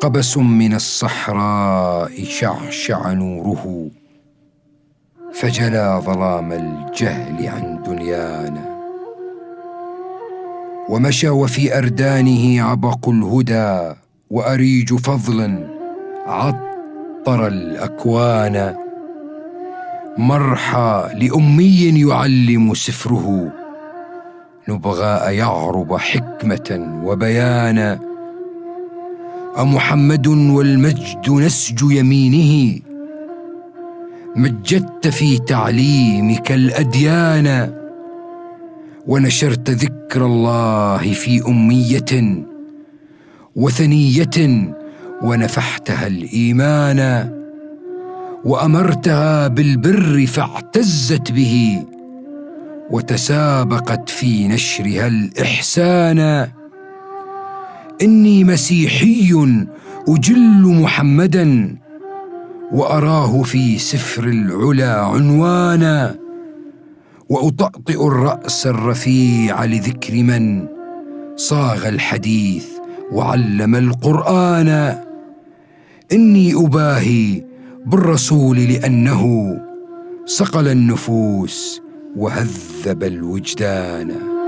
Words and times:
قبس 0.00 0.38
من 0.38 0.74
الصحراء 0.74 2.24
شعشع 2.24 3.12
نوره 3.12 3.90
فجلى 5.32 6.02
ظلام 6.04 6.52
الجهل 6.52 7.48
عن 7.48 7.82
دنيانا. 7.86 8.80
ومشى 10.88 11.28
وفي 11.28 11.78
أردانه 11.78 12.62
عبق 12.62 13.08
الهدى 13.08 13.94
وأريج 14.30 14.94
فضل 14.94 15.66
عطر 16.26 17.46
الأكوان. 17.46 18.76
مرحى 20.18 21.10
لأمي 21.14 22.08
يعلم 22.08 22.74
سفره 22.74 23.52
نبغاء 24.68 25.32
يعرب 25.32 25.96
حكمة 25.96 27.00
وبيانا. 27.04 28.09
أمحمد 29.58 30.26
والمجد 30.26 31.30
نسج 31.30 31.82
يمينه 31.90 32.80
مجدت 34.36 35.08
في 35.08 35.38
تعليمك 35.38 36.52
الأديان 36.52 37.74
ونشرت 39.06 39.70
ذكر 39.70 40.26
الله 40.26 41.12
في 41.12 41.42
أمية 41.48 42.44
وثنية 43.56 44.74
ونفحتها 45.22 46.06
الإيمان 46.06 47.30
وأمرتها 48.44 49.48
بالبر 49.48 50.26
فاعتزت 50.26 51.32
به 51.32 51.84
وتسابقت 52.90 54.08
في 54.08 54.48
نشرها 54.48 55.06
الإحسان. 55.06 56.50
إني 58.02 58.44
مسيحي 58.44 59.30
أجل 60.08 60.62
محمدا 60.62 61.76
وأراه 62.72 63.42
في 63.42 63.78
سفر 63.78 64.24
العلا 64.24 65.00
عنوانا 65.00 66.16
وأطأطئ 67.28 68.06
الرأس 68.06 68.66
الرفيع 68.66 69.64
لذكر 69.64 70.22
من 70.22 70.66
صاغ 71.36 71.88
الحديث 71.88 72.66
وعلم 73.12 73.74
القرآن. 73.74 74.98
إني 76.12 76.54
أباهي 76.54 77.44
بالرسول 77.86 78.58
لأنه 78.58 79.24
صقل 80.26 80.68
النفوس 80.68 81.80
وهذب 82.16 83.02
الوجدان. 83.02 84.39